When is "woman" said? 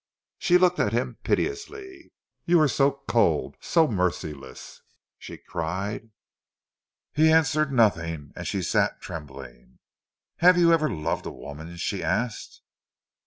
11.31-11.77